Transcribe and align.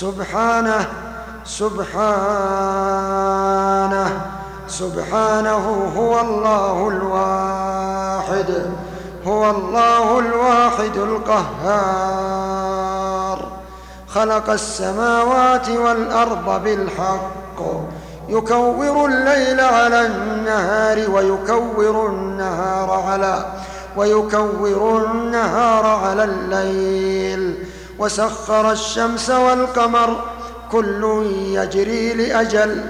سبحانه 0.00 0.86
سبحانه 1.44 1.94
سبحانه 4.68 5.92
هو 5.96 6.20
الله 6.20 6.88
الواحد 6.88 8.50
هو 9.26 9.50
الله 9.50 10.18
الواحد 10.18 10.96
القهار. 10.96 12.38
خلق 14.08 14.50
السماوات 14.50 15.68
والأرض 15.70 16.62
بالحق 16.64 17.60
يكور 18.28 19.06
الليل 19.06 19.60
على 19.60 20.06
النهار 20.06 21.10
ويكور 21.10 22.06
النهار 22.06 22.90
على 23.08 23.46
ويكور 23.96 25.04
النهار 25.06 25.86
على 25.86 26.24
الليل. 26.24 27.73
وسخر 27.98 28.72
الشمس 28.72 29.30
والقمر 29.30 30.24
كل 30.72 31.26
يجري 31.30 32.12
لأجل 32.14 32.84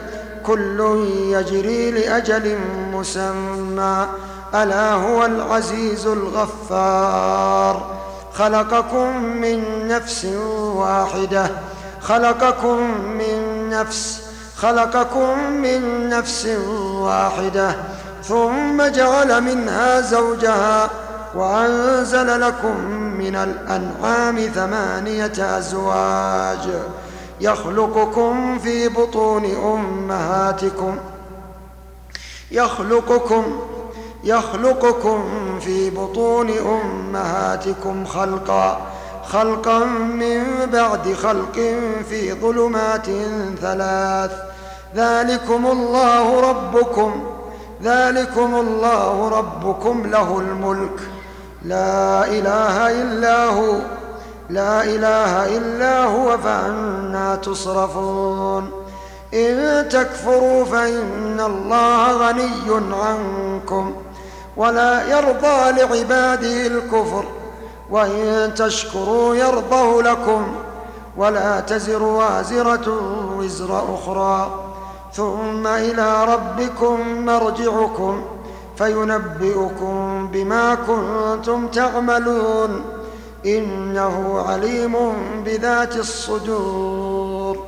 كل 0.47 1.07
يجري 1.29 1.91
لأجل 1.91 2.59
مسمى. 2.93 4.07
ألا 4.55 4.93
هو 4.93 5.25
العزيز 5.25 6.07
الغفار. 6.07 7.95
خلقكم 8.35 9.25
من 9.25 9.89
نفس 9.89 10.25
واحدة 10.75 11.51
خلقكم 12.01 12.79
من 13.05 13.69
نفس 13.71 14.23
خلقكم 14.57 15.39
من 15.51 16.09
نفس 16.09 16.47
واحدة. 16.95 17.77
ثم 18.25 18.83
جعل 18.83 19.41
منها 19.41 20.01
زوجها 20.01 20.91
وأنزل 21.35 22.41
لكم 22.41 23.04
من 23.25 23.37
الأنعام 23.37 24.39
ثمانية 24.39 25.59
أزواج 25.59 26.69
يخلقكم 27.41 28.59
في 28.59 28.89
بطون 28.89 29.45
أمهاتكم 29.45 30.97
يخلقكم 32.51 33.45
يخلقكم 34.25 35.25
في 35.61 35.91
بطون 35.91 36.51
أمهاتكم 36.51 38.05
خلقا 38.05 38.81
خلقا 39.27 39.85
من 39.85 40.45
بعد 40.73 41.13
خلق 41.13 41.55
في 42.09 42.33
ظلمات 42.33 43.07
ثلاث 43.61 44.33
ذلكم 44.97 45.67
الله 45.67 46.41
ربكم 46.51 47.25
ذلكم 47.83 48.55
الله 48.55 49.29
ربكم 49.29 50.07
له 50.07 50.39
الملك 50.39 51.14
لا 51.65 52.27
إله 52.27 53.03
إلا 53.03 53.47
هو. 53.47 53.75
لا 54.51 54.85
إله 54.85 55.57
إلا 55.57 56.05
هو 56.05 56.39
فأنا 56.39 57.37
تصرفون. 57.37 58.71
إن 59.35 59.89
تكفروا 59.89 60.65
فإن 60.65 61.41
الله 61.41 62.13
غني 62.13 62.95
عنكم 62.95 63.95
ولا 64.57 65.09
يرضى 65.09 65.81
لعباده 65.81 66.67
الكفر. 66.67 67.25
وإن 67.91 68.53
تشكروا 68.57 69.35
يرضه 69.35 70.03
لكم 70.03 70.55
ولا 71.17 71.61
تزر 71.61 72.03
وازرة 72.03 73.01
وزر 73.39 73.95
أخرى. 73.95 74.65
ثم 75.13 75.67
إلى 75.67 76.25
ربكم 76.25 77.25
مرجعكم. 77.25 78.25
فينبئكم 78.79 80.29
بما 80.33 80.75
كنتم 80.75 81.69
تعملون 81.69 82.85
إنه 83.47 84.45
عليم 84.49 84.97
بذات 85.45 85.97
الصدور. 85.97 87.67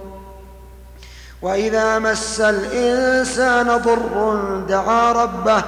وإذا 1.42 1.98
مس 1.98 2.40
الإنسان 2.40 3.66
ضر 3.66 4.36
دعا 4.68 5.12
ربه 5.12 5.62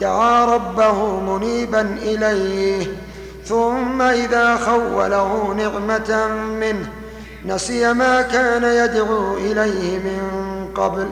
دعا 0.00 0.44
ربه 0.44 1.20
منيبا 1.20 1.80
إليه 1.80 2.86
ثم 3.44 4.02
إذا 4.02 4.56
خوله 4.56 5.54
نعمة 5.56 6.28
منه 6.60 6.88
نسي 7.46 7.92
ما 7.92 8.22
كان 8.22 8.64
يدعو 8.64 9.36
إليه 9.36 9.98
من 9.98 10.20
قبل 10.74 11.08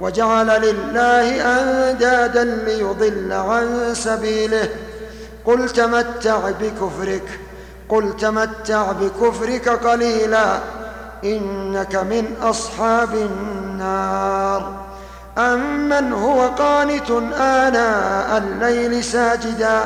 وجعل 0.00 0.46
لله 0.46 1.28
أندادا 1.58 2.44
ليضل 2.44 3.32
عن 3.32 3.94
سبيله. 3.94 4.68
قل 5.44 5.68
تمتع 5.68 6.50
بكفرك 6.60 7.40
قل 7.88 8.16
تمتع 8.16 8.92
بكفرك 8.92 9.68
قليلا 9.68 10.58
إنك 11.24 11.96
من 11.96 12.34
أصحاب 12.42 13.14
النار. 13.14 14.72
أمن 15.38 16.12
هو 16.12 16.48
قانت 16.48 17.10
آناء 17.40 18.38
الليل 18.38 19.04
ساجدا. 19.04 19.84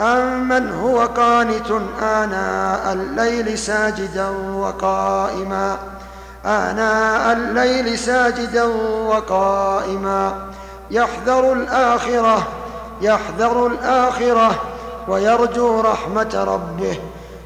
أمن 0.00 0.72
هو 0.72 1.00
قانت 1.00 1.70
آناء 2.02 2.92
الليل 2.92 3.58
ساجدا 3.58 4.28
وقائما. 4.54 5.78
آناء 6.46 7.32
الليل 7.32 7.98
ساجدا 7.98 8.64
وقائما. 9.08 10.46
يحذر 10.90 11.52
الآخرة 11.52 12.48
يحذر 13.02 13.66
الآخرة 13.66 14.54
ويرجو 15.08 15.80
رحمة 15.80 16.44
ربه. 16.44 16.98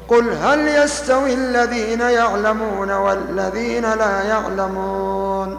قل 0.07 0.29
هل 0.29 0.67
يستوي 0.67 1.33
الذين 1.33 2.01
يعلمون 2.01 2.91
والذين 2.91 3.93
لا 3.93 4.23
يعلمون؟ 4.23 5.57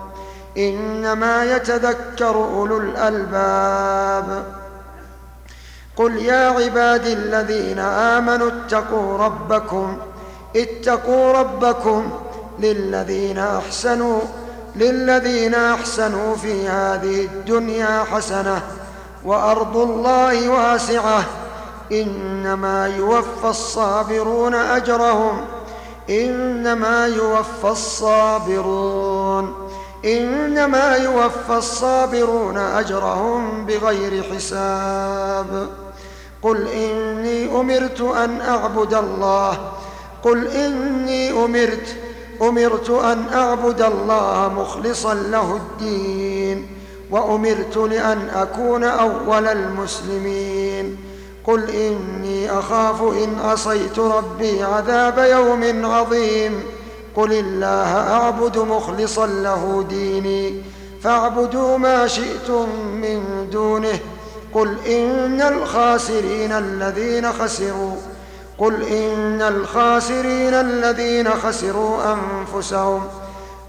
إنما 0.58 1.44
يتذكر 1.44 2.34
أولو 2.34 2.78
الألباب. 2.78 4.44
قل 5.96 6.16
يا 6.16 6.50
عبادي 6.50 7.12
الذين 7.12 7.78
آمنوا 7.78 8.50
اتقوا 8.50 9.18
ربكم 9.18 9.98
اتقوا 10.56 11.32
ربكم 11.32 12.10
للذين 12.58 13.38
أحسنوا 13.38 14.20
للذين 14.76 15.54
أحسنوا 15.54 16.36
في 16.36 16.68
هذه 16.68 17.24
الدنيا 17.24 18.04
حسنة 18.12 18.62
وأرض 19.24 19.76
الله 19.76 20.48
واسعة. 20.48 21.24
إنما 21.92 22.86
يوفى 22.86 23.44
الصابرون 23.44 24.54
أجرهم 24.54 25.40
إنما 26.10 27.06
يوفى 27.06 27.64
الصابرون 27.68 29.54
إنما 30.04 30.96
يوفى 30.96 31.56
الصابرون 31.56 32.56
أجرهم 32.58 33.66
بغير 33.66 34.22
حساب. 34.22 35.68
قل 36.42 36.68
إني 36.68 37.60
أمرت 37.60 38.00
أن 38.00 38.40
أعبد 38.40 38.94
الله 38.94 39.58
قل 40.24 40.46
إني 40.46 41.44
أمرت 41.44 41.96
أمرت 42.42 42.90
أن 42.90 43.28
أعبد 43.34 43.82
الله 43.82 44.52
مخلصا 44.56 45.14
له 45.14 45.56
الدين 45.56 46.66
وأمرت 47.10 47.76
لأن 47.76 48.28
أكون 48.34 48.84
أول 48.84 49.46
المسلمين. 49.46 50.96
قل 51.44 51.70
إني 51.70 52.58
أخاف 52.58 53.02
إن 53.02 53.38
عصيت 53.44 53.98
ربي 53.98 54.62
عذاب 54.62 55.18
يوم 55.18 55.86
عظيم. 55.86 56.62
قل 57.16 57.32
الله 57.32 58.12
أعبد 58.12 58.58
مخلصا 58.58 59.26
له 59.26 59.84
ديني 59.88 60.62
فاعبدوا 61.02 61.78
ما 61.78 62.06
شئتم 62.06 62.68
من 63.02 63.48
دونه. 63.52 63.98
قل 64.54 64.76
إن 64.86 65.40
الخاسرين 65.40 66.52
الذين 66.52 67.32
خسروا 67.32 67.96
قل 68.60 68.82
ان 68.82 69.42
الخاسرين 69.42 70.54
الذين 70.54 71.30
خسروا 71.30 71.98
انفسهم 72.12 73.08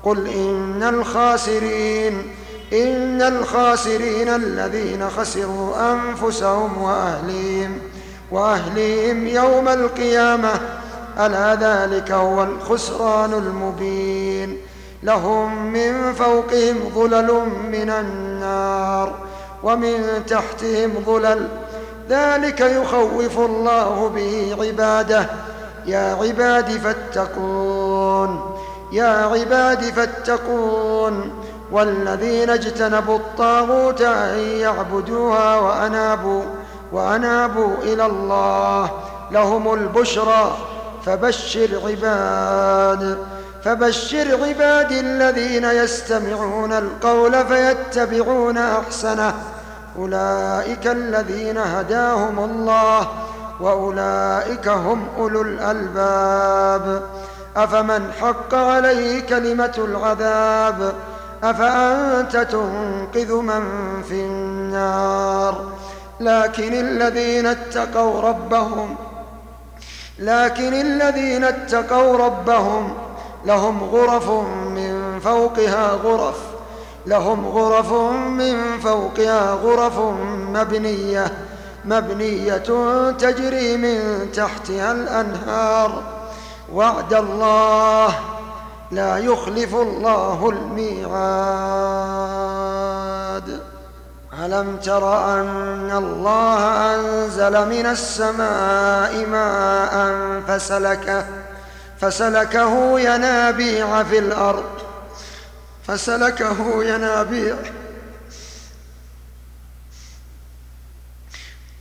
قل 0.04 0.28
ان 0.28 0.84
الخاسرين 0.84 2.32
ان 2.74 3.22
الخاسرين 3.22 4.28
الذين 4.28 5.10
خسروا 5.10 5.94
انفسهم 5.94 6.82
واهليهم 6.82 7.78
واهليهم 8.32 9.28
يوم 9.28 9.68
القيامه 9.68 10.52
الا 11.20 11.56
ذلك 11.56 12.12
هو 12.12 12.44
الخسران 12.44 13.34
المبين 13.34 14.58
لهم 15.04 15.66
من 15.66 16.14
فوقهم 16.14 16.76
ظلل 16.96 17.32
من 17.72 17.90
النار 17.90 19.16
ومن 19.64 20.24
تحتهم 20.28 20.92
ظلل 21.06 21.48
ذلك 22.10 22.62
يخوف 22.62 23.40
الله 23.40 24.12
به 24.16 24.56
عباده. 24.62 25.26
يا 25.86 26.18
عباد 26.22 26.70
فاتقون. 26.70 28.58
يا 28.92 29.08
عباد 29.08 29.84
فاتقون. 29.84 31.44
والذين 31.72 32.50
اجتنبوا 32.50 33.18
الطاغوت 33.18 34.02
أن 34.02 34.40
يعبدوها 34.40 35.56
وأنابوا 35.56 36.44
وأنابوا 36.92 37.76
إلى 37.84 38.06
الله. 38.06 38.90
لهم 39.32 39.74
البشرى. 39.74 40.58
فبشر 41.06 41.82
عباد. 41.88 43.18
فبشر 43.64 44.44
عبادي 44.48 45.00
الذين 45.00 45.64
يستمعون 45.64 46.74
القول 46.74 47.46
فيتبعون 47.46 48.58
أحسنه. 48.58 49.34
أولئك 49.98 50.88
الذين 50.88 51.58
هداهم 51.58 52.40
الله 52.40 53.08
وأولئك 53.60 54.68
هم 54.68 55.08
أولو 55.18 55.42
الألباب. 55.42 57.04
أفمن 57.58 58.12
حق 58.22 58.56
عليه 58.56 59.22
كلمة 59.22 59.74
العذاب؟ 59.78 60.94
أفأنت 61.44 62.38
تنقذ 62.38 63.34
من 63.34 63.64
في 64.04 64.14
النار؟ 64.14 65.72
لكن 66.20 66.74
الذين 66.74 67.46
اتقوا 67.46 68.22
ربهم 68.22 68.96
لكن 70.20 70.74
الذين 70.74 71.44
اتقوا 71.44 72.18
ربهم 72.18 72.94
لهم 73.46 73.84
غرف 73.84 74.30
من 74.66 75.20
فوقها 75.20 75.92
غرف. 75.92 76.51
لهم 77.06 77.48
غرف 77.48 77.92
من 78.12 78.80
فوقها 78.80 79.54
غرف 79.54 80.00
مبنية 80.54 81.32
مبنية 81.86 82.64
تجري 83.12 83.78
من 83.78 84.32
تحتها 84.32 84.92
الأنهار. 84.92 86.04
وعد 86.74 87.14
الله 87.14 88.16
لا 88.92 89.18
يخلف 89.18 89.76
الله 89.76 90.50
الميعاد. 90.50 91.12
ألم 94.46 94.78
تر 94.78 95.34
أن 95.40 95.92
الله 95.92 96.60
أنزل 96.96 97.70
من 97.70 97.86
السماء 97.86 99.26
ماء 99.26 100.16
فسلكه 100.48 101.26
فسلكه 102.00 103.00
ينابيع 103.00 104.04
في 104.04 104.20
الأرض. 104.20 104.81
فسلكه 105.92 106.84
ينابيع. 106.84 107.56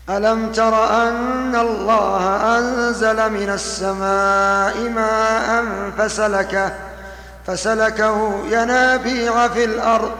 ألم 0.08 0.52
تر 0.52 0.84
أن 1.08 1.56
الله 1.56 2.36
أنزل 2.58 3.32
من 3.32 3.50
السماء 3.50 4.88
ماء 4.88 5.64
فسلكه 5.98 6.72
فسلكه 7.46 8.46
ينابيع 8.46 9.48
في 9.48 9.64
الأرض 9.64 10.12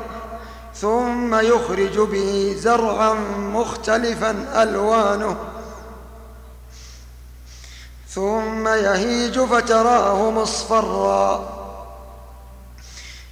ثم 0.75 1.35
يخرج 1.35 1.99
به 1.99 2.57
زرعا 2.59 3.15
مختلفا 3.39 4.63
ألوانه. 4.63 5.37
ثم 8.09 8.69
يهيج 8.69 9.41
فتراه 9.41 10.31
مصفرا. 10.31 11.60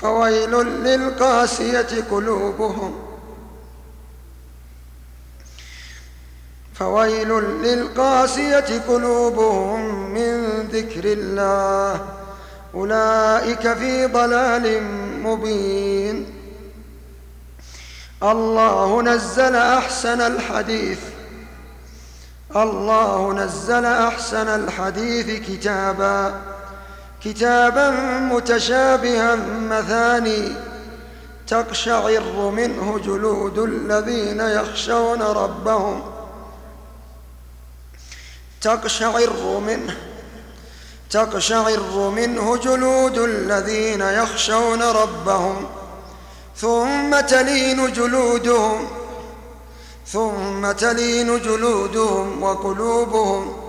فويل 0.00 0.50
للقاسية 0.62 2.04
قلوبهم. 2.10 2.94
فويل 6.74 7.28
للقاسية 7.62 8.82
قلوبهم 8.88 10.10
من 10.14 10.62
ذكر 10.72 11.04
الله. 11.04 12.06
أولئك 12.74 13.72
في 13.72 14.06
ضلال 14.06 14.82
مبين. 15.22 16.34
الله 18.22 19.02
نزل 19.02 19.56
أحسن 19.56 20.20
الحديث. 20.20 21.00
الله 22.56 23.32
نزل 23.32 23.84
أحسن 23.84 24.48
الحديث 24.48 25.48
كتابا. 25.48 26.57
كتابا 27.24 27.90
متشابها 28.20 29.34
مثاني 29.60 30.52
تقشعر 31.46 32.50
منه 32.50 32.98
جلود 32.98 33.58
الذين 33.58 34.40
يخشون 34.40 35.22
ربهم. 35.22 36.02
تقشعر 38.60 39.60
منه 39.66 39.96
تقشعر 41.10 42.10
منه 42.16 42.56
جلود 42.56 43.18
الذين 43.18 44.00
يخشون 44.00 44.82
ربهم. 44.82 45.66
ثم 46.56 47.20
تلين 47.20 47.92
جلودهم 47.92 48.88
ثم 50.06 50.72
تلين 50.72 51.42
جلودهم 51.42 52.42
وقلوبهم. 52.42 53.67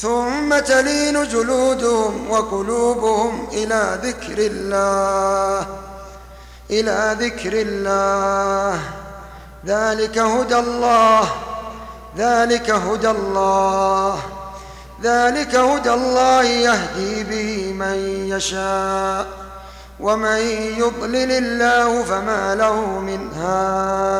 ثم 0.00 0.58
تلين 0.58 1.28
جلودهم 1.28 2.30
وقلوبهم 2.30 3.48
إلى 3.52 3.98
ذكر 4.02 4.38
الله 4.38 5.66
إلى 6.70 7.16
ذكر 7.20 7.52
الله. 7.52 8.80
ذلك 9.66 10.18
هدى 10.18 10.58
الله 10.58 11.28
ذلك 12.16 12.70
هدى 12.70 13.10
الله. 13.10 14.20
ذلك 15.02 15.54
هدى 15.54 15.92
الله 15.92 16.42
يهدي 16.42 17.24
به 17.24 17.72
من 17.72 18.28
يشاء 18.28 19.26
ومن 20.00 20.38
يضلل 20.78 21.30
الله 21.32 22.02
فما 22.02 22.54
له 22.54 22.76
من 23.00 23.32
هاد. 23.34 24.19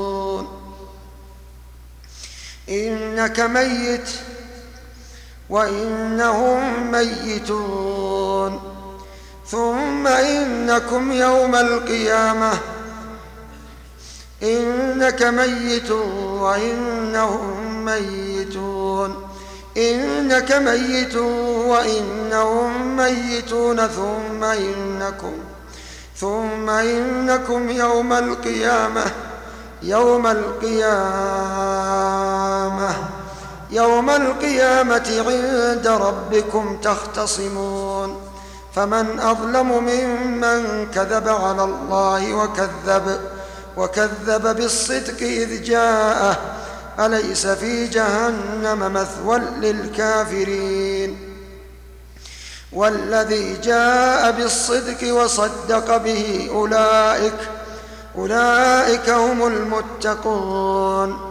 إنك 2.71 3.39
ميت 3.39 4.09
وإنهم 5.49 6.91
ميتون. 6.91 8.61
ثم 9.47 10.07
إنكم 10.07 11.11
يوم 11.11 11.55
القيامة. 11.55 12.51
إنك 14.43 15.23
ميت 15.23 15.91
وإنهم 16.41 17.85
ميتون. 17.85 19.27
إنك 19.77 20.51
ميت 20.51 21.15
وإنهم 21.67 22.97
ميتون. 22.97 23.87
ثم 23.87 24.43
إنكم 24.43 25.33
ثم 26.15 26.69
إنكم 26.69 27.69
يوم 27.69 28.13
القيامة. 28.13 29.05
يوم 29.83 30.27
القيامة. 32.61 32.95
يوم 33.71 34.09
القيامة 34.09 35.23
عند 35.27 35.87
ربكم 35.87 36.77
تختصمون. 36.77 38.21
فمن 38.75 39.19
أظلم 39.19 39.83
ممن 39.83 40.87
كذب 40.95 41.27
على 41.29 41.63
الله 41.63 42.33
وكذب 42.33 43.19
وكذب 43.77 44.55
بالصدق 44.55 45.21
إذ 45.21 45.63
جاءه. 45.63 46.37
أليس 46.99 47.47
في 47.47 47.87
جهنم 47.87 48.93
مثوى 48.93 49.37
للكافرين؟ 49.37 51.17
والذي 52.73 53.53
جاء 53.53 54.31
بالصدق 54.31 55.13
وصدق 55.13 55.97
به 55.97 56.49
أولئك 56.51 57.33
أولئك 58.17 59.09
هم 59.09 59.47
المتقون. 59.47 61.30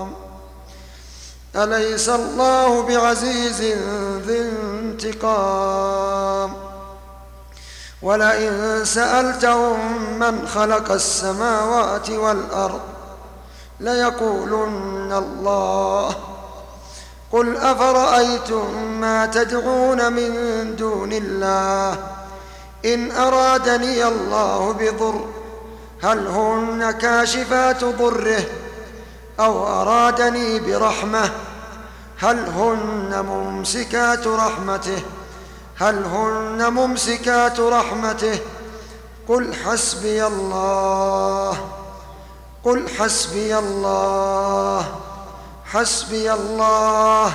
أليس 1.55 2.09
الله 2.09 2.81
بعزيز 2.81 3.61
ذي 4.27 4.49
انتقام؟ 5.11 6.53
ولئن 8.01 8.81
سألتهم 8.85 10.19
من 10.19 10.47
خلق 10.47 10.91
السماوات 10.91 12.09
والأرض 12.09 12.81
ليقولن 13.79 15.13
الله. 15.13 16.15
قل 17.31 17.57
أفرأيتم 17.57 18.83
ما 19.01 19.25
تدعون 19.25 20.13
من 20.13 20.75
دون 20.75 21.13
الله؟ 21.13 21.97
إن 22.85 23.11
أرادني 23.11 24.07
الله 24.07 24.71
بضر 24.71 25.25
هل 26.03 26.27
هن 26.27 26.91
كاشفات 26.91 27.83
ضره؟ 27.83 28.43
أو 29.39 29.67
أرادني 29.81 30.59
برحمة 30.59 31.31
هل 32.19 32.39
هن 32.49 33.25
ممسكات 33.25 34.27
رحمته؟ 34.27 35.01
هل 35.77 36.05
هن 36.05 36.73
ممسكات 36.73 37.59
رحمته؟ 37.59 38.39
قل 39.27 39.53
حسبي 39.53 40.27
الله 40.27 41.57
قل 42.63 42.89
حسبي 42.89 43.57
الله 43.57 44.85
حسبي 45.65 46.33
الله 46.33 47.33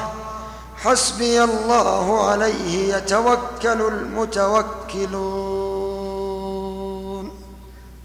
حسبي 0.84 1.44
الله 1.44 2.30
عليه 2.30 2.94
يتوكل 2.96 3.80
المتوكلون. 3.82 5.65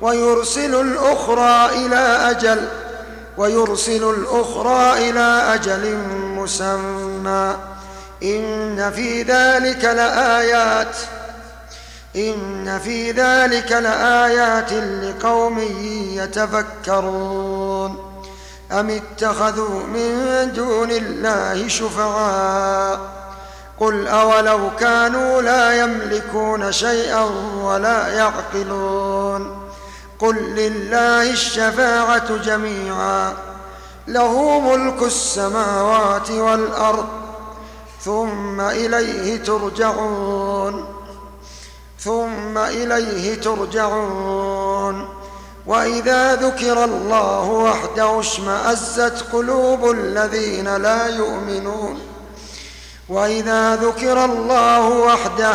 ويرسل 0.00 0.80
الأخرى 0.80 1.86
إلى 1.86 2.30
أجل 2.30 2.68
ويرسل 3.36 4.10
الأخرى 4.10 5.10
إلى 5.10 5.54
أجل 5.54 5.96
مسمى. 6.36 7.56
إن 8.22 8.90
في 8.90 9.22
ذلك 9.22 9.84
لآيات 9.84 10.96
إن 12.16 12.78
في 12.78 13.10
ذلك 13.10 13.72
لآيات 13.72 14.72
لقوم 14.72 15.58
يتفكرون. 16.14 18.10
أم 18.72 18.90
اتخذوا 18.90 19.82
من 19.82 20.52
دون 20.52 20.90
الله 20.90 21.68
شفعاء؟ 21.68 23.00
قل 23.80 24.08
أولو 24.08 24.70
كانوا 24.80 25.42
لا 25.42 25.80
يملكون 25.80 26.72
شيئا 26.72 27.22
ولا 27.62 28.08
يعقلون. 28.08 29.59
قل 30.20 30.36
لله 30.36 31.30
الشفاعة 31.30 32.36
جميعا 32.36 33.34
له 34.08 34.60
ملك 34.60 35.02
السماوات 35.02 36.30
والأرض 36.30 37.06
ثم 38.04 38.60
إليه 38.60 39.36
ترجعون 39.42 40.84
ثم 41.98 42.58
إليه 42.58 43.40
ترجعون. 43.40 45.08
وإذا 45.66 46.34
ذكر 46.34 46.84
الله 46.84 47.48
وحده 47.48 48.20
اشمأزت 48.20 49.24
قلوب 49.32 49.90
الذين 49.90 50.76
لا 50.76 51.06
يؤمنون. 51.06 52.00
وإذا 53.08 53.76
ذكر 53.76 54.24
الله 54.24 54.88
وحده 54.88 55.54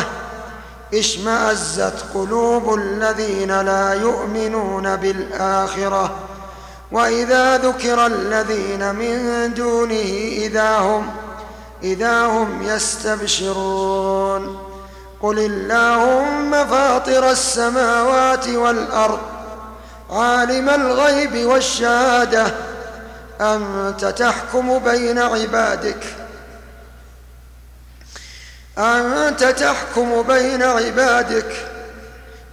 اشمأزت 0.99 2.05
قلوب 2.13 2.73
الذين 2.73 3.61
لا 3.61 3.93
يؤمنون 3.93 4.95
بالآخرة 4.95 6.15
وإذا 6.91 7.57
ذكر 7.57 8.05
الذين 8.05 8.95
من 8.95 9.53
دونه 9.53 10.31
إذا 10.37 10.77
هم 10.77 11.11
إذا 11.83 12.25
هم 12.25 12.61
يستبشرون. 12.61 14.59
قل 15.21 15.39
اللهم 15.39 16.65
فاطر 16.65 17.31
السماوات 17.31 18.47
والأرض 18.47 19.19
عالم 20.09 20.69
الغيب 20.69 21.45
والشهادة 21.45 22.45
أنت 23.41 24.05
تحكم 24.05 24.79
بين 24.79 25.19
عبادك. 25.19 26.24
أنت 28.77 29.43
تحكم 29.43 30.21
بين 30.21 30.63
عبادك 30.63 31.67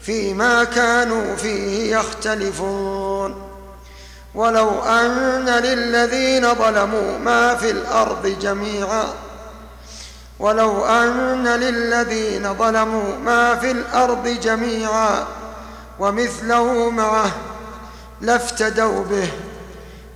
فيما 0.01 0.65
كانوا 0.65 1.37
فيه 1.37 1.97
يختلفون. 1.97 3.53
ولو 4.35 4.83
أن 4.83 5.49
للذين 5.49 6.55
ظلموا 6.55 7.19
ما 7.19 7.55
في 7.55 7.71
الأرض 7.71 8.27
جميعا 8.41 9.05
ولو 10.39 10.85
أن 10.85 11.49
للذين 11.49 12.55
ظلموا 12.55 13.19
ما 13.25 13.55
في 13.55 13.71
الأرض 13.71 14.29
جميعا 14.29 15.27
ومثله 15.99 16.91
معه 16.91 17.31
لافتدوا 18.21 19.05
به 19.05 19.29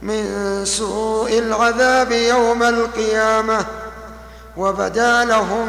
من 0.02 0.24
سوء 0.64 1.38
العذاب 1.38 2.12
يوم 2.12 2.62
القيامة 2.62 3.66
وبدا 4.56 5.24
لهم 5.24 5.68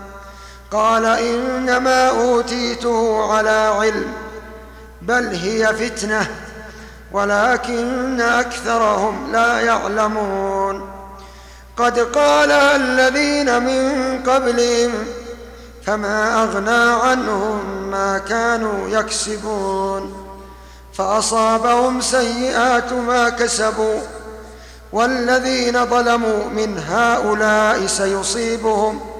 قال 0.71 1.05
إنما 1.05 2.09
أوتيته 2.09 3.31
على 3.33 3.73
علم 3.79 4.13
بل 5.01 5.27
هي 5.27 5.67
فتنة 5.67 6.27
ولكن 7.11 8.21
أكثرهم 8.21 9.31
لا 9.31 9.59
يعلمون. 9.59 10.89
قد 11.77 11.99
قال 11.99 12.51
الذين 12.51 13.63
من 13.63 14.23
قبلهم 14.23 14.91
فما 15.85 16.43
أغنى 16.43 17.01
عنهم 17.03 17.89
ما 17.91 18.17
كانوا 18.17 18.89
يكسبون. 18.89 20.27
فأصابهم 20.93 22.01
سيئات 22.01 22.93
ما 22.93 23.29
كسبوا 23.29 24.01
والذين 24.91 25.85
ظلموا 25.85 26.45
من 26.45 26.83
هؤلاء 26.89 27.85
سيصيبهم 27.85 29.10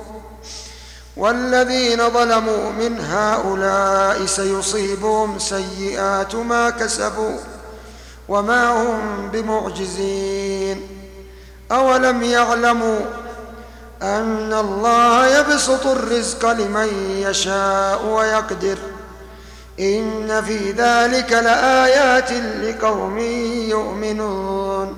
والذين 1.21 2.09
ظلموا 2.09 2.71
من 2.71 2.99
هؤلاء 2.99 4.25
سيصيبهم 4.25 5.39
سيئات 5.39 6.35
ما 6.35 6.69
كسبوا 6.69 7.37
وما 8.29 8.71
هم 8.71 9.29
بمعجزين. 9.33 10.87
أولم 11.71 12.23
يعلموا 12.23 12.99
أن 14.01 14.53
الله 14.53 15.39
يبسط 15.39 15.87
الرزق 15.87 16.51
لمن 16.51 17.17
يشاء 17.27 18.05
ويقدر؟ 18.05 18.77
إن 19.79 20.43
في 20.47 20.71
ذلك 20.71 21.31
لآيات 21.31 22.31
لقوم 22.61 23.19
يؤمنون. 23.69 24.97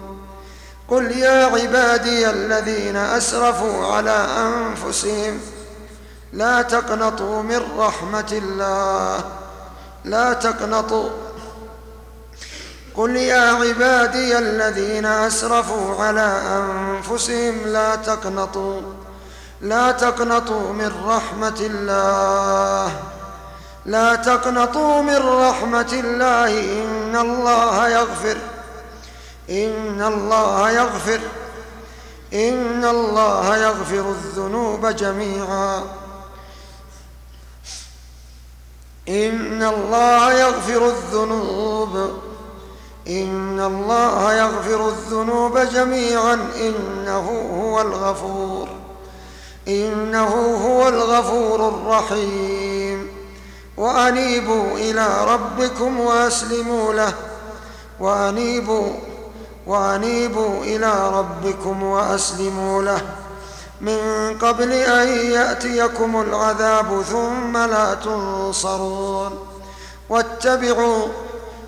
قل 0.88 1.12
يا 1.12 1.45
عبادي 1.45 2.29
الذين 2.29 2.95
أسرفوا 2.95 3.86
على 3.86 4.27
أنفسهم 4.38 5.39
لا 6.34 6.62
تقنطوا 6.62 7.41
من 7.41 7.62
رحمة 7.78 8.32
الله. 8.32 9.24
لا 10.06 10.34
تقنطوا. 10.34 11.10
قل 12.96 13.15
يا 13.15 13.52
عبادي 13.52 14.38
الذين 14.38 15.06
أسرفوا 15.06 16.04
على 16.04 16.41
أنفسهم 16.48 17.62
لا 17.65 17.96
تقنطوا. 17.96 18.82
لا 19.62 19.91
تقنطوا 19.91 20.74
من 20.74 20.91
رحمة 21.06 21.60
الله. 21.60 22.91
لا 23.86 24.15
تقنطوا 24.15 25.02
من 25.02 25.17
رحمة 25.17 25.93
الله. 25.93 26.82
إن 26.84 27.15
الله 27.15 27.89
يغفر. 27.89 28.38
إن 29.50 30.02
الله 30.02 30.72
يغفر. 30.72 31.19
إن 32.34 32.86
الله 32.86 33.58
يغفر 33.58 34.10
الذنوب 34.10 34.88
جميعا. 34.88 35.84
إن 39.10 39.63
الله 39.63 40.34
يغفر 40.34 40.88
الذنوب. 40.88 42.12
إن 43.08 43.60
الله 43.60 44.34
يغفر 44.34 44.88
الذنوب 44.88 45.58
جميعا. 45.58 46.34
إنه 46.34 47.50
هو 47.63 47.82
الغفور. 47.82 48.68
إنه 49.68 50.58
هو 50.68 50.88
الغفور 50.88 51.68
الرحيم. 51.68 53.08
وأنيبوا 53.78 54.78
إلى 54.78 55.08
ربكم 55.28 56.00
وأسلموا 56.00 56.94
له. 56.94 57.13
وأنيبوا 58.00 58.89
وأنيبوا 59.68 60.63
إلى 60.63 61.10
ربكم 61.10 61.84
وأسلموا 61.84 62.84
له. 62.84 63.02
من 63.84 64.38
قبل 64.41 64.72
أن 64.72 65.08
يأتيكم 65.08 66.22
العذاب 66.22 67.02
ثم 67.02 67.58
لا 67.58 67.93
تنصرون. 67.93 69.48
واتبعوا 70.10 71.08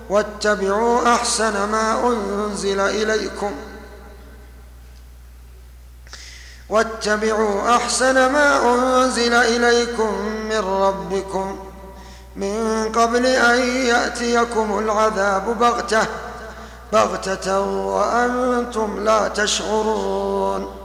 واتبعوا 0.10 1.14
أحسن 1.14 1.70
ما 1.70 2.08
أنزل 2.08 2.80
إليكم. 2.80 3.52
واتبعوا 6.70 7.76
أحسن 7.76 8.32
ما 8.32 8.74
أنزل 8.74 9.34
إليكم 9.34 10.14
من 10.50 10.60
ربكم. 10.60 11.60
من 12.36 12.92
قبل 12.96 13.26
أن 13.26 13.60
يأتيكم 13.86 14.80
العذاب 14.80 15.60
بغتة 15.60 16.08
بغتة 16.94 17.60
وأنتم 17.62 19.04
لا 19.04 19.28
تشعرون. 19.28 20.85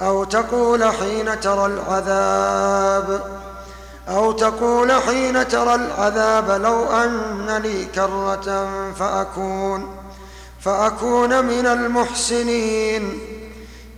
أو 0.00 0.24
تقول 0.24 0.84
حين 0.84 1.40
ترى 1.40 1.66
العذاب 1.66 3.38
أو 4.08 4.32
تقول 4.32 4.92
حين 4.92 5.48
ترى 5.48 5.74
العذاب 5.74 6.50
لو 6.50 6.86
أن 6.86 7.60
لي 7.62 7.84
كرة 7.84 8.68
فأكون 8.98 9.96
فأكون 10.60 11.44
من 11.44 11.66
المحسنين. 11.66 13.18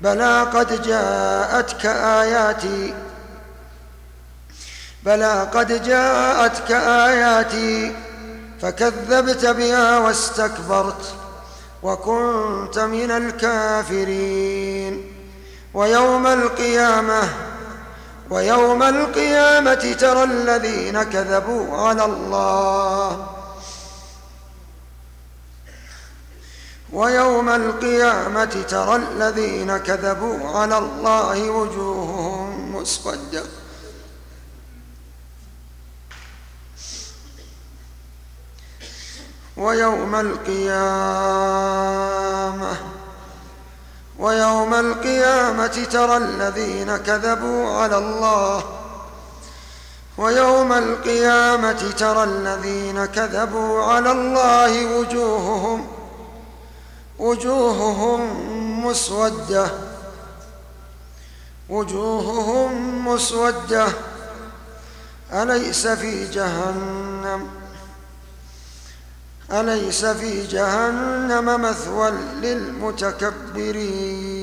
بلى 0.03 0.43
قد 0.43 0.83
جاءتك 0.83 1.87
آياتي 1.87 2.95
بلى 5.03 5.49
قد 5.55 5.83
جاءتك 5.83 6.73
آياتي 6.73 7.97
فكذبت 8.63 9.47
بها 9.47 9.99
واستكبرت 9.99 11.15
وكنت 11.83 12.79
من 12.79 13.11
الكافرين. 13.11 15.10
ويوم 15.75 16.27
القيامة 16.27 17.23
ويوم 18.31 18.83
القيامة 18.83 19.97
ترى 20.01 20.25
الذين 20.25 21.03
كذبوا 21.03 21.77
على 21.77 22.05
الله. 22.05 23.27
ويوم 26.93 27.49
القيامة 27.49 28.65
ترى 28.69 28.97
الذين 28.97 29.77
كذبوا 29.77 30.59
على 30.59 30.79
الله 30.79 31.51
وجوههم 31.51 32.77
مسودة 32.77 33.43
ويوم 39.57 40.15
القيامة 40.15 40.91
ويوم 44.21 44.75
القيامة 44.75 45.87
ترى 45.91 46.17
الذين 46.17 46.97
كذبوا 46.97 47.71
على 47.71 47.99
الله. 47.99 48.65
ويوم 50.19 50.73
القيامة 50.73 51.91
ترى 51.99 52.25
الذين 52.25 53.05
كذبوا 53.05 53.83
على 53.83 54.13
الله 54.13 54.99
وجوههم 54.99 55.87
وجوههم 57.19 58.21
مسودة. 58.87 59.71
وجوههم 61.69 63.09
مسودة. 63.09 63.87
أليس 65.33 65.87
في 65.87 66.27
جهنم؟ 66.27 67.60
أليس 69.53 70.05
في 70.05 70.47
جهنم 70.47 71.61
مثوى 71.63 72.13
للمتكبرين؟ 72.43 74.40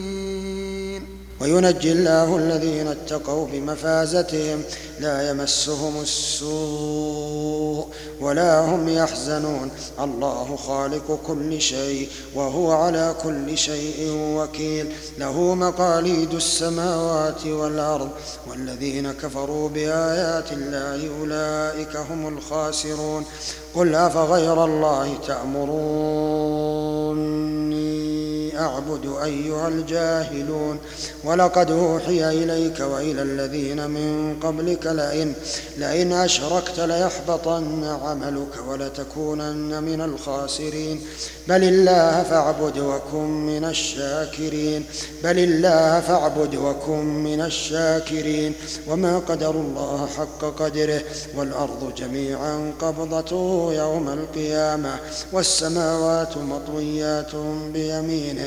وينجي 1.42 1.92
الله 1.92 2.38
الذين 2.38 2.88
اتقوا 2.88 3.48
بمفازتهم 3.48 4.64
لا 5.00 5.30
يمسهم 5.30 6.02
السوء 6.02 7.88
ولا 8.22 8.60
هم 8.60 8.90
يحزنون. 8.90 9.72
الله 10.00 10.56
خالق 10.56 11.20
كل 11.28 11.62
شيء 11.62 12.10
وهو 12.36 12.72
على 12.72 13.16
كل 13.24 13.58
شيء 13.58 14.12
وكيل. 14.12 14.94
له 15.18 15.56
مقاليد 15.56 16.34
السماوات 16.34 17.46
والأرض 17.46 18.10
والذين 18.50 19.12
كفروا 19.12 19.70
بآيات 19.70 20.52
الله 20.52 21.10
أولئك 21.20 21.96
هم 21.96 22.38
الخاسرون. 22.38 23.26
قل 23.76 23.96
أفغير 23.96 24.66
الله 24.66 25.18
تأمروني؟ 25.28 25.78
أعبد 28.58 29.16
أيها 29.24 29.68
الجاهلون. 29.68 30.78
ولقد 31.24 31.72
أوحي 31.72 32.30
إليك 32.30 32.80
وإلى 32.80 33.22
الذين 33.22 33.90
من 33.90 34.40
قبلك 34.44 34.88
لئن 34.88 35.34
لئن 35.78 36.12
أشركت 36.14 36.80
ليحبطن 36.80 37.84
عملك 37.84 38.68
ولتكونن 38.68 39.84
من 39.84 40.02
الخاسرين. 40.02 41.02
بل 41.48 41.64
الله 41.64 42.24
فاعبد 42.24 42.78
وكن 42.78 43.28
من 43.46 43.66
الشاكرين. 43.66 44.86
بل 45.24 45.40
الله 45.40 46.00
فاعبد 46.00 46.56
وكن 46.56 47.06
من 47.06 47.42
الشاكرين. 47.42 48.54
وما 48.88 49.20
قدر 49.20 49.52
الله 49.52 50.08
حق 50.18 50.46
قدره. 50.60 51.02
والأرض 51.38 51.94
جميعا 51.98 52.74
قبضته 52.82 53.74
يوم 53.74 54.10
القيامة. 54.10 54.96
والسماوات 55.34 56.38
مطويات 56.38 57.36
بيمينه. 57.74 58.47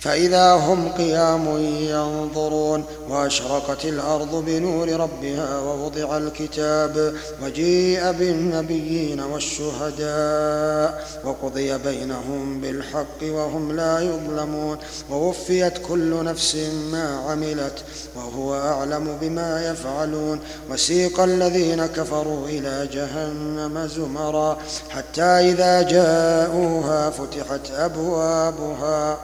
فإذا 0.00 0.52
هم 0.52 0.88
قيام 0.88 1.58
ينظرون 1.80 2.84
وأشرقت 3.08 3.84
الأرض 3.84 4.44
بنور 4.46 4.88
ربها 4.88 5.60
ووضع 5.60 6.16
الكتاب 6.16 7.14
وجيء 7.42 8.12
بالنبيين 8.12 9.20
والشهداء 9.20 11.08
وقضي 11.24 11.78
بينهم 11.78 12.60
بالحق 12.60 13.22
وهم 13.22 13.76
لا 13.76 14.00
يظلمون 14.00 14.78
ووفيت 15.10 15.78
كل 15.88 16.24
نفس 16.24 16.56
ما 16.92 17.22
عملت 17.28 17.84
وهو 18.16 18.54
أعلم 18.54 19.18
بما 19.20 19.70
يفعلون 19.70 20.40
وسيق 20.70 21.20
الذين 21.20 21.86
كفروا 21.86 22.48
إلى 22.48 22.88
جهنم 22.92 23.86
زمرا 23.86 24.58
حتى 24.90 25.22
إذا 25.22 25.82
جاءوها 25.82 27.10
فتحت 27.10 27.70
أبوابها 27.70 29.18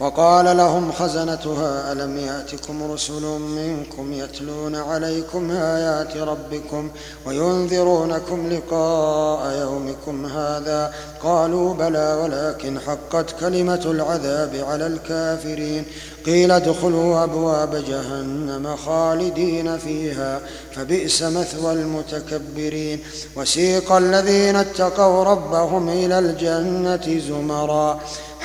وقال 0.00 0.56
لهم 0.56 0.92
خزنتها 0.92 1.92
ألم 1.92 2.18
يأتكم 2.18 2.92
رسل 2.92 3.22
منكم 3.38 4.12
يتلون 4.12 4.76
عليكم 4.76 5.50
آيات 5.50 6.16
ربكم 6.16 6.90
وينذرونكم 7.26 8.48
لقاء 8.48 9.58
يومكم 9.60 10.26
هذا؟ 10.26 10.94
قالوا 11.22 11.74
بلى 11.74 12.18
ولكن 12.22 12.80
حقت 12.80 13.40
كلمة 13.40 13.82
العذاب 13.84 14.64
على 14.68 14.86
الكافرين. 14.86 15.84
قيل 16.26 16.50
ادخلوا 16.50 17.24
أبواب 17.24 17.84
جهنم 17.88 18.76
خالدين 18.76 19.78
فيها 19.78 20.40
فبئس 20.74 21.22
مثوى 21.22 21.72
المتكبرين. 21.72 23.00
وسيق 23.36 23.92
الذين 23.92 24.56
اتقوا 24.56 25.24
ربهم 25.24 25.88
إلى 25.88 26.18
الجنة 26.18 27.20
زمرا. 27.28 28.00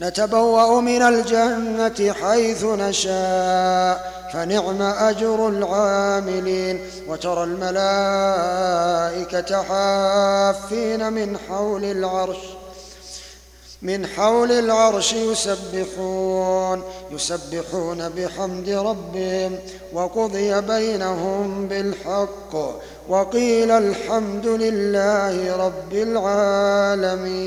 نتبوأ 0.00 0.80
من 0.80 1.02
الجنة 1.02 2.12
حيث 2.12 2.64
نشاء 2.64 4.28
فنعم 4.32 4.82
أجر 4.82 5.48
العاملين. 5.48 6.80
وترى 7.08 7.44
الملائكة 7.44 8.02
حافين 9.62 11.12
من 11.12 11.38
حول 11.48 11.84
العرش 11.84 12.38
من 13.82 14.06
حول 14.06 14.52
العرش 14.52 15.12
يسبحون 15.12 16.82
يسبحون 17.10 18.08
بحمد 18.08 18.68
ربهم. 18.68 19.58
وقضي 19.92 20.60
بينهم 20.60 21.68
بالحق 21.68 22.56
وقيل 23.08 23.70
الحمد 23.70 24.46
لله 24.46 25.56
رب 25.66 25.92
العالمين. 25.92 27.38